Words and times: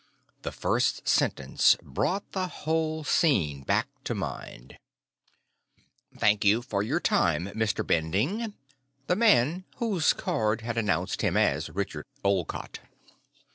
The 0.41 0.51
first 0.51 1.07
sentence 1.07 1.77
brought 1.83 2.31
the 2.31 2.47
whole 2.47 3.03
scene 3.03 3.61
back 3.61 3.87
to 4.05 4.15
mind. 4.15 4.79
"Thank 6.17 6.43
you 6.43 6.63
for 6.63 6.81
your 6.81 6.99
time, 6.99 7.49
Mr. 7.49 7.85
Bending," 7.85 8.55
the 9.05 9.15
man 9.15 9.63
whose 9.75 10.13
card 10.13 10.61
had 10.61 10.75
announced 10.75 11.21
him 11.21 11.37
as 11.37 11.69
Richard 11.69 12.07
Olcott. 12.23 12.79